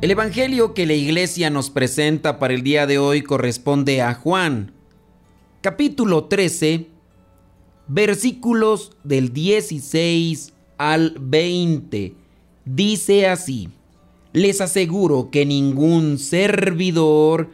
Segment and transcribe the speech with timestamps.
[0.00, 4.72] El Evangelio que la iglesia nos presenta para el día de hoy corresponde a Juan,
[5.60, 6.86] capítulo 13,
[7.86, 12.14] versículos del 16 al 20.
[12.64, 13.68] Dice así,
[14.32, 17.50] les aseguro que ningún servidor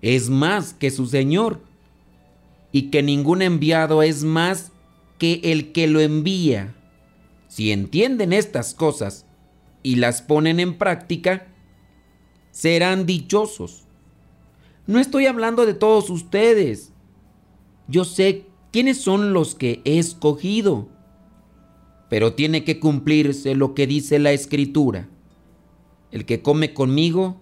[0.00, 1.60] es más que su Señor
[2.70, 4.70] y que ningún enviado es más
[5.18, 6.72] que el que lo envía.
[7.48, 9.26] Si entienden estas cosas
[9.82, 11.48] y las ponen en práctica,
[12.50, 13.84] serán dichosos.
[14.86, 16.92] No estoy hablando de todos ustedes.
[17.86, 20.88] Yo sé quiénes son los que he escogido.
[22.08, 25.08] Pero tiene que cumplirse lo que dice la escritura.
[26.10, 27.40] El que come conmigo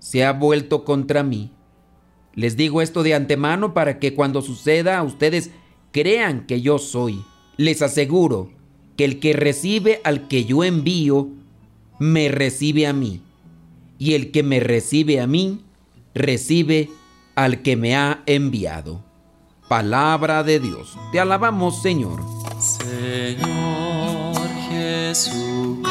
[0.00, 1.52] se ha vuelto contra mí.
[2.34, 5.50] Les digo esto de antemano para que cuando suceda ustedes
[5.92, 7.24] crean que yo soy.
[7.56, 8.50] Les aseguro
[8.96, 11.28] que el que recibe al que yo envío,
[11.98, 13.22] me recibe a mí
[13.98, 15.64] y el que me recibe a mí,
[16.14, 16.90] recibe
[17.34, 19.04] al que me ha enviado.
[19.68, 20.96] Palabra de Dios.
[21.12, 22.22] Te alabamos, Señor.
[22.60, 24.36] Señor
[24.70, 25.82] Jesucristo,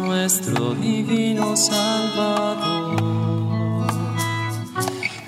[0.00, 2.98] nuestro divino Salvador.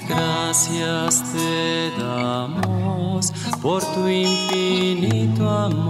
[0.09, 5.89] Gracias te damos por tu infinito amor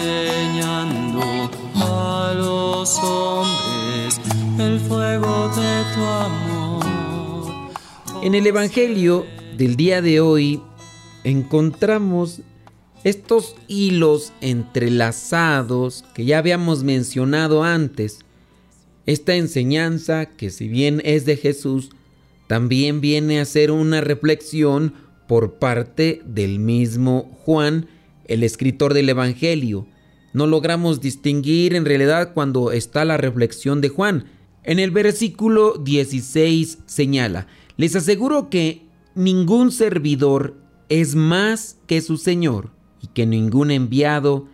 [0.00, 4.20] enseñando a los hombres
[4.58, 7.70] el fuego de tu amor.
[8.22, 10.62] En el Evangelio del día de hoy
[11.24, 12.40] encontramos
[13.04, 18.20] estos hilos entrelazados que ya habíamos mencionado antes.
[19.06, 21.90] Esta enseñanza, que si bien es de Jesús,
[22.46, 24.92] también viene a ser una reflexión
[25.26, 27.88] por parte del mismo Juan,
[28.30, 29.86] el escritor del Evangelio.
[30.32, 34.24] No logramos distinguir en realidad cuando está la reflexión de Juan.
[34.62, 37.46] En el versículo 16 señala,
[37.76, 40.56] les aseguro que ningún servidor
[40.88, 42.70] es más que su Señor
[43.02, 44.46] y que ningún enviado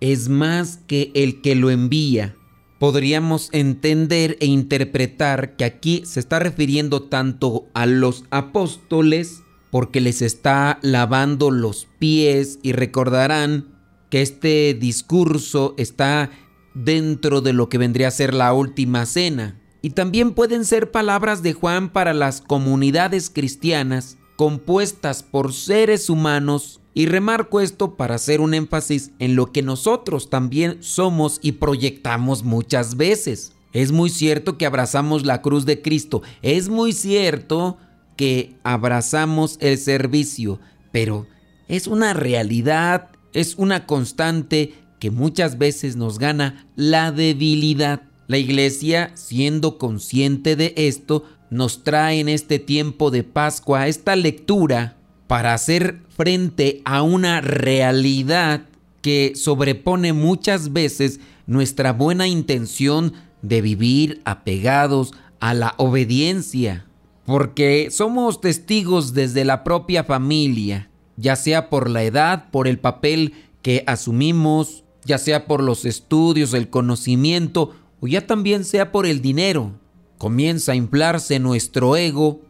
[0.00, 2.36] es más que el que lo envía.
[2.78, 10.20] Podríamos entender e interpretar que aquí se está refiriendo tanto a los apóstoles porque les
[10.20, 13.68] está lavando los pies y recordarán
[14.10, 16.30] que este discurso está
[16.74, 19.58] dentro de lo que vendría a ser la última cena.
[19.80, 26.82] Y también pueden ser palabras de Juan para las comunidades cristianas compuestas por seres humanos
[26.92, 32.44] y remarco esto para hacer un énfasis en lo que nosotros también somos y proyectamos
[32.44, 33.54] muchas veces.
[33.72, 37.78] Es muy cierto que abrazamos la cruz de Cristo, es muy cierto
[38.16, 41.26] que abrazamos el servicio, pero
[41.68, 48.02] es una realidad, es una constante que muchas veces nos gana la debilidad.
[48.28, 54.96] La iglesia, siendo consciente de esto, nos trae en este tiempo de Pascua esta lectura
[55.26, 58.66] para hacer frente a una realidad
[59.00, 66.86] que sobrepone muchas veces nuestra buena intención de vivir apegados a la obediencia
[67.24, 73.34] porque somos testigos desde la propia familia, ya sea por la edad, por el papel
[73.62, 79.22] que asumimos, ya sea por los estudios, el conocimiento o ya también sea por el
[79.22, 79.72] dinero.
[80.18, 82.40] Comienza a inflarse nuestro ego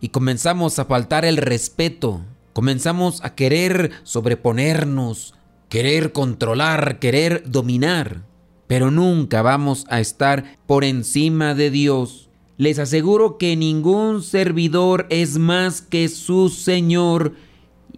[0.00, 5.34] y comenzamos a faltar el respeto, comenzamos a querer sobreponernos,
[5.68, 8.22] querer controlar, querer dominar,
[8.66, 12.29] pero nunca vamos a estar por encima de Dios
[12.60, 17.32] les aseguro que ningún servidor es más que su Señor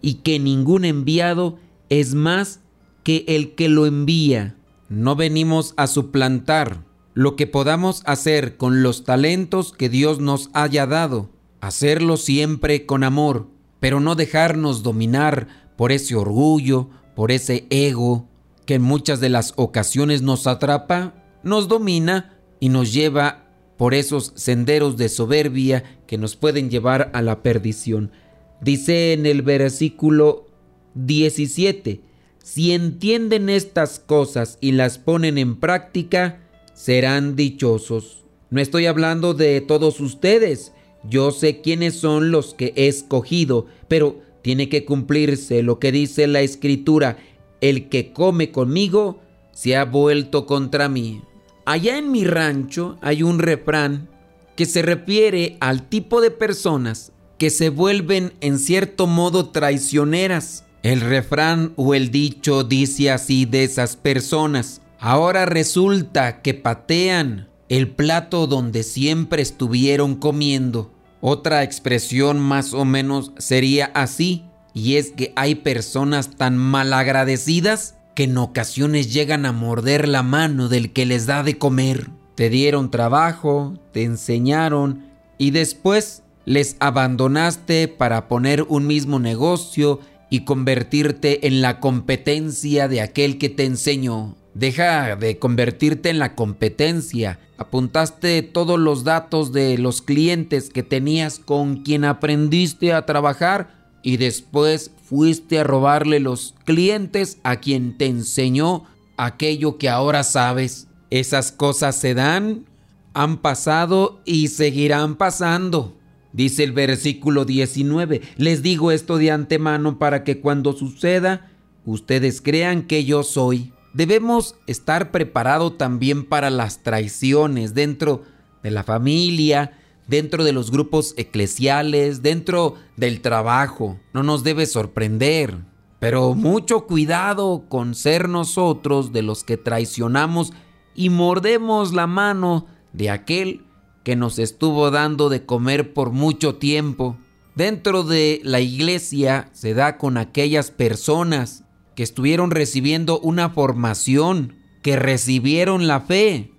[0.01, 2.61] y que ningún enviado es más
[3.03, 4.55] que el que lo envía.
[4.89, 10.87] No venimos a suplantar, lo que podamos hacer con los talentos que Dios nos haya
[10.87, 11.29] dado,
[11.61, 13.49] hacerlo siempre con amor,
[13.81, 18.29] pero no dejarnos dominar por ese orgullo, por ese ego
[18.65, 23.42] que en muchas de las ocasiones nos atrapa, nos domina y nos lleva
[23.83, 28.13] por esos senderos de soberbia que nos pueden llevar a la perdición.
[28.61, 30.47] Dice en el versículo
[30.95, 32.01] 17,
[32.41, 36.45] si entienden estas cosas y las ponen en práctica,
[36.75, 38.23] serán dichosos.
[38.51, 44.21] No estoy hablando de todos ustedes, yo sé quiénes son los que he escogido, pero
[44.43, 47.19] tiene que cumplirse lo que dice la escritura,
[47.61, 49.19] el que come conmigo
[49.51, 51.23] se ha vuelto contra mí.
[51.65, 54.09] Allá en mi rancho hay un refrán
[54.57, 60.65] que se refiere al tipo de personas que se vuelven en cierto modo traicioneras.
[60.83, 64.83] El refrán o el dicho dice así de esas personas.
[64.99, 70.93] Ahora resulta que patean el plato donde siempre estuvieron comiendo.
[71.21, 74.45] Otra expresión más o menos sería así,
[74.75, 80.69] y es que hay personas tan malagradecidas que en ocasiones llegan a morder la mano
[80.69, 82.11] del que les da de comer.
[82.35, 85.07] Te dieron trabajo, te enseñaron
[85.39, 90.01] y después les abandonaste para poner un mismo negocio
[90.31, 94.35] y convertirte en la competencia de aquel que te enseñó.
[94.55, 97.39] Deja de convertirte en la competencia.
[97.59, 104.17] Apuntaste todos los datos de los clientes que tenías con quien aprendiste a trabajar y
[104.17, 108.85] después fuiste a robarle los clientes a quien te enseñó
[109.19, 110.89] aquello que ahora sabes.
[111.11, 112.65] Esas cosas se dan,
[113.13, 115.99] han pasado y seguirán pasando.
[116.33, 121.51] Dice el versículo 19, les digo esto de antemano para que cuando suceda,
[121.85, 123.75] ustedes crean que yo soy.
[123.93, 128.23] Debemos estar preparados también para las traiciones dentro
[128.63, 129.73] de la familia,
[130.07, 133.99] dentro de los grupos eclesiales, dentro del trabajo.
[134.13, 135.59] No nos debe sorprender.
[135.99, 140.53] Pero mucho cuidado con ser nosotros de los que traicionamos
[140.97, 143.65] y mordemos la mano de aquel
[144.03, 147.17] que nos estuvo dando de comer por mucho tiempo.
[147.55, 151.65] Dentro de la iglesia se da con aquellas personas
[151.95, 156.51] que estuvieron recibiendo una formación, que recibieron la fe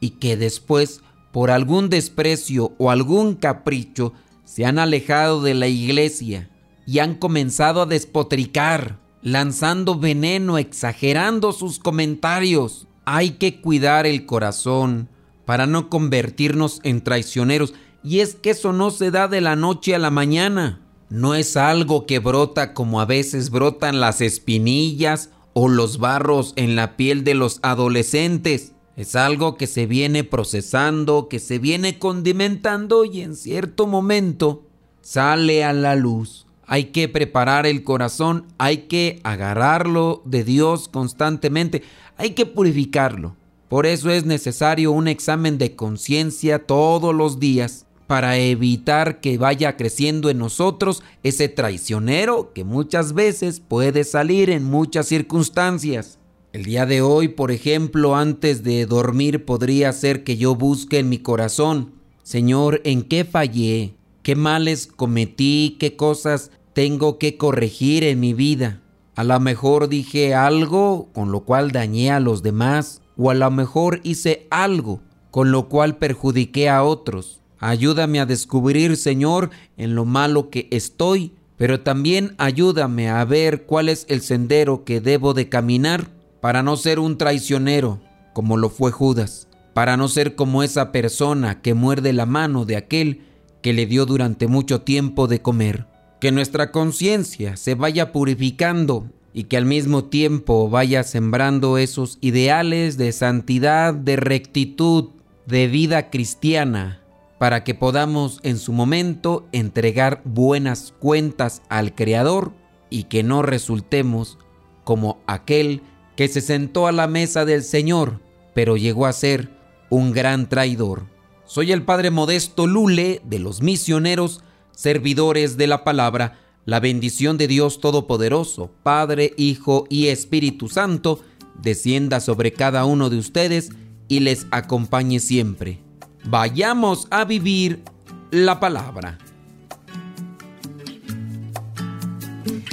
[0.00, 1.02] y que después,
[1.32, 4.12] por algún desprecio o algún capricho,
[4.44, 6.50] se han alejado de la iglesia
[6.86, 12.88] y han comenzado a despotricar, lanzando veneno, exagerando sus comentarios.
[13.04, 15.08] Hay que cuidar el corazón
[15.44, 17.74] para no convertirnos en traicioneros.
[18.02, 20.80] Y es que eso no se da de la noche a la mañana.
[21.10, 26.76] No es algo que brota como a veces brotan las espinillas o los barros en
[26.76, 28.72] la piel de los adolescentes.
[29.00, 34.66] Es algo que se viene procesando, que se viene condimentando y en cierto momento
[35.00, 36.46] sale a la luz.
[36.66, 41.82] Hay que preparar el corazón, hay que agarrarlo de Dios constantemente,
[42.18, 43.36] hay que purificarlo.
[43.70, 49.78] Por eso es necesario un examen de conciencia todos los días para evitar que vaya
[49.78, 56.19] creciendo en nosotros ese traicionero que muchas veces puede salir en muchas circunstancias.
[56.52, 61.08] El día de hoy, por ejemplo, antes de dormir podría ser que yo busque en
[61.08, 61.92] mi corazón,
[62.24, 63.94] Señor, ¿en qué fallé?
[64.24, 65.76] ¿Qué males cometí?
[65.78, 68.80] ¿Qué cosas tengo que corregir en mi vida?
[69.14, 73.48] A lo mejor dije algo con lo cual dañé a los demás o a lo
[73.52, 77.40] mejor hice algo con lo cual perjudiqué a otros.
[77.60, 83.88] Ayúdame a descubrir, Señor, en lo malo que estoy, pero también ayúdame a ver cuál
[83.88, 86.08] es el sendero que debo de caminar
[86.40, 88.00] para no ser un traicionero,
[88.32, 92.76] como lo fue Judas, para no ser como esa persona que muerde la mano de
[92.76, 93.22] aquel
[93.62, 95.86] que le dio durante mucho tiempo de comer.
[96.20, 102.96] Que nuestra conciencia se vaya purificando y que al mismo tiempo vaya sembrando esos ideales
[102.96, 105.10] de santidad, de rectitud,
[105.46, 107.00] de vida cristiana,
[107.38, 112.52] para que podamos en su momento entregar buenas cuentas al Creador
[112.90, 114.36] y que no resultemos
[114.84, 115.82] como aquel
[116.20, 118.20] que se sentó a la mesa del Señor,
[118.52, 119.48] pero llegó a ser
[119.88, 121.06] un gran traidor.
[121.46, 127.48] Soy el Padre Modesto Lule de los misioneros, servidores de la palabra, la bendición de
[127.48, 131.22] Dios Todopoderoso, Padre, Hijo y Espíritu Santo,
[131.62, 133.70] descienda sobre cada uno de ustedes
[134.06, 135.78] y les acompañe siempre.
[136.24, 137.82] Vayamos a vivir
[138.30, 139.16] la palabra.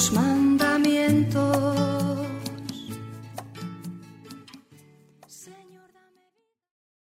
[0.00, 0.39] Yo